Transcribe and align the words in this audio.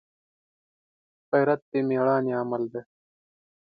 غیرت 1.29 1.61
د 1.71 1.73
مړانې 1.87 2.33
عمل 2.41 2.63
دی 2.71 2.81